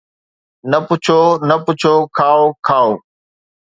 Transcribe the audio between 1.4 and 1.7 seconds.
نه